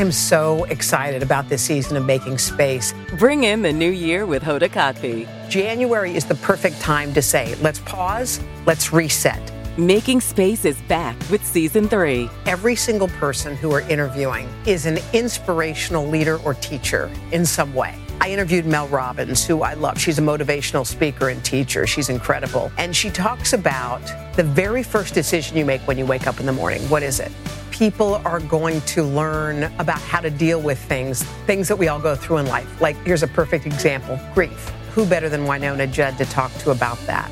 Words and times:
I 0.00 0.02
am 0.02 0.12
so 0.12 0.64
excited 0.64 1.22
about 1.22 1.50
this 1.50 1.60
season 1.60 1.94
of 1.94 2.06
Making 2.06 2.38
Space. 2.38 2.94
Bring 3.18 3.44
in 3.44 3.60
the 3.60 3.70
new 3.70 3.90
year 3.90 4.24
with 4.24 4.42
Hoda 4.42 4.70
Kotb. 4.70 5.28
January 5.50 6.16
is 6.16 6.24
the 6.24 6.36
perfect 6.36 6.80
time 6.80 7.12
to 7.12 7.20
say, 7.20 7.54
let's 7.56 7.80
pause, 7.80 8.40
let's 8.64 8.94
reset. 8.94 9.52
Making 9.76 10.22
Space 10.22 10.64
is 10.64 10.80
back 10.88 11.16
with 11.28 11.44
season 11.44 11.86
three. 11.86 12.30
Every 12.46 12.76
single 12.76 13.08
person 13.08 13.54
who 13.54 13.68
we're 13.68 13.86
interviewing 13.90 14.48
is 14.64 14.86
an 14.86 15.00
inspirational 15.12 16.06
leader 16.06 16.38
or 16.46 16.54
teacher 16.54 17.10
in 17.32 17.44
some 17.44 17.74
way. 17.74 17.94
I 18.22 18.30
interviewed 18.30 18.64
Mel 18.64 18.88
Robbins, 18.88 19.44
who 19.44 19.60
I 19.60 19.74
love. 19.74 20.00
She's 20.00 20.18
a 20.18 20.22
motivational 20.22 20.86
speaker 20.86 21.28
and 21.28 21.44
teacher. 21.44 21.86
She's 21.86 22.08
incredible. 22.08 22.72
And 22.78 22.96
she 22.96 23.10
talks 23.10 23.52
about 23.52 24.00
the 24.34 24.44
very 24.44 24.82
first 24.82 25.12
decision 25.12 25.58
you 25.58 25.66
make 25.66 25.82
when 25.82 25.98
you 25.98 26.06
wake 26.06 26.26
up 26.26 26.40
in 26.40 26.46
the 26.46 26.54
morning. 26.54 26.80
What 26.88 27.02
is 27.02 27.20
it? 27.20 27.30
People 27.80 28.16
are 28.26 28.40
going 28.40 28.82
to 28.82 29.02
learn 29.02 29.62
about 29.78 30.02
how 30.02 30.20
to 30.20 30.28
deal 30.28 30.60
with 30.60 30.78
things, 30.78 31.22
things 31.46 31.66
that 31.66 31.76
we 31.76 31.88
all 31.88 31.98
go 31.98 32.14
through 32.14 32.36
in 32.36 32.46
life. 32.46 32.78
Like, 32.78 32.94
here's 33.06 33.22
a 33.22 33.26
perfect 33.26 33.64
example 33.64 34.20
grief. 34.34 34.68
Who 34.92 35.06
better 35.06 35.30
than 35.30 35.46
Wynonna 35.46 35.90
Judd 35.90 36.18
to 36.18 36.26
talk 36.26 36.52
to 36.58 36.72
about 36.72 36.98
that? 37.06 37.30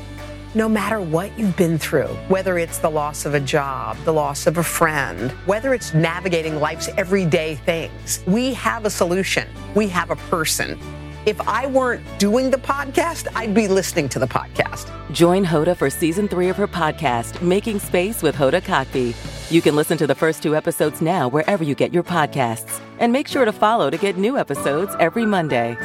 no 0.55 0.67
matter 0.67 0.99
what 0.99 1.37
you've 1.37 1.55
been 1.55 1.77
through, 1.77 2.07
whether 2.27 2.57
it's 2.57 2.79
the 2.79 2.89
loss 2.89 3.27
of 3.27 3.35
a 3.35 3.39
job, 3.39 3.95
the 4.03 4.11
loss 4.11 4.47
of 4.47 4.57
a 4.57 4.63
friend, 4.63 5.29
whether 5.45 5.75
it's 5.75 5.93
navigating 5.93 6.59
life's 6.59 6.89
everyday 6.97 7.53
things, 7.53 8.23
we 8.25 8.51
have 8.55 8.83
a 8.83 8.89
solution. 8.89 9.47
We 9.75 9.87
have 9.89 10.09
a 10.09 10.15
person. 10.15 10.79
If 11.25 11.39
I 11.41 11.67
weren't 11.67 12.01
doing 12.17 12.49
the 12.49 12.57
podcast, 12.57 13.27
I'd 13.35 13.53
be 13.53 13.67
listening 13.67 14.07
to 14.09 14.19
the 14.19 14.25
podcast. 14.25 14.89
Join 15.13 15.43
Hoda 15.45 15.75
for 15.75 15.89
season 15.89 16.27
three 16.29 16.47
of 16.47 16.55
her 16.55 16.67
podcast, 16.67 17.41
Making 17.41 17.79
Space 17.79 18.23
with 18.23 18.35
Hoda 18.35 18.61
Kotb. 18.61 19.13
You 19.51 19.61
can 19.61 19.75
listen 19.75 19.97
to 19.97 20.07
the 20.07 20.15
first 20.15 20.41
two 20.41 20.55
episodes 20.55 21.01
now 21.01 21.27
wherever 21.27 21.63
you 21.63 21.75
get 21.75 21.93
your 21.93 22.03
podcasts. 22.03 22.79
And 22.99 23.11
make 23.11 23.27
sure 23.27 23.43
to 23.43 23.51
follow 23.51 23.89
to 23.89 23.97
get 23.97 24.17
new 24.17 24.37
episodes 24.37 24.95
every 24.99 25.25
Monday. 25.25 25.75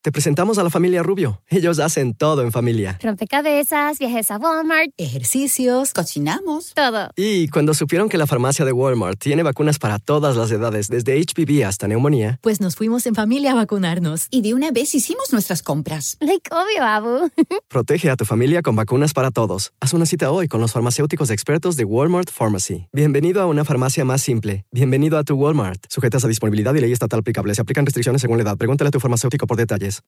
Te 0.00 0.12
presentamos 0.12 0.58
a 0.58 0.62
la 0.62 0.70
familia 0.70 1.02
Rubio. 1.02 1.42
Ellos 1.48 1.80
hacen 1.80 2.14
todo 2.14 2.42
en 2.42 2.52
familia. 2.52 2.96
Rompecabezas, 3.02 3.98
viajes 3.98 4.30
a 4.30 4.36
Walmart, 4.36 4.92
ejercicios, 4.96 5.92
cocinamos, 5.92 6.72
todo. 6.72 7.10
Y 7.16 7.48
cuando 7.48 7.74
supieron 7.74 8.08
que 8.08 8.16
la 8.16 8.28
farmacia 8.28 8.64
de 8.64 8.70
Walmart 8.70 9.18
tiene 9.18 9.42
vacunas 9.42 9.80
para 9.80 9.98
todas 9.98 10.36
las 10.36 10.52
edades, 10.52 10.86
desde 10.86 11.20
HPV 11.20 11.64
hasta 11.66 11.88
neumonía, 11.88 12.38
pues 12.42 12.60
nos 12.60 12.76
fuimos 12.76 13.06
en 13.06 13.16
familia 13.16 13.50
a 13.50 13.54
vacunarnos. 13.56 14.28
Y 14.30 14.42
de 14.42 14.54
una 14.54 14.70
vez 14.70 14.94
hicimos 14.94 15.32
nuestras 15.32 15.64
compras. 15.64 16.16
Like 16.20 16.48
obvio, 16.52 16.84
Abu. 16.84 17.30
Protege 17.68 18.08
a 18.08 18.14
tu 18.14 18.24
familia 18.24 18.62
con 18.62 18.76
vacunas 18.76 19.12
para 19.12 19.32
todos. 19.32 19.72
Haz 19.80 19.94
una 19.94 20.06
cita 20.06 20.30
hoy 20.30 20.46
con 20.46 20.60
los 20.60 20.70
farmacéuticos 20.70 21.30
expertos 21.30 21.74
de 21.74 21.84
Walmart 21.84 22.30
Pharmacy. 22.30 22.86
Bienvenido 22.92 23.42
a 23.42 23.46
una 23.46 23.64
farmacia 23.64 24.04
más 24.04 24.22
simple. 24.22 24.64
Bienvenido 24.70 25.18
a 25.18 25.24
tu 25.24 25.34
Walmart. 25.34 25.86
Sujetas 25.88 26.24
a 26.24 26.28
disponibilidad 26.28 26.72
y 26.76 26.80
ley 26.82 26.92
estatal 26.92 27.18
aplicable. 27.18 27.52
Se 27.56 27.62
aplican 27.62 27.84
restricciones 27.84 28.22
según 28.22 28.36
la 28.36 28.44
edad. 28.44 28.56
Pregúntale 28.56 28.88
a 28.88 28.92
tu 28.92 29.00
farmacéutico 29.00 29.48
por 29.48 29.56
detalles. 29.88 30.02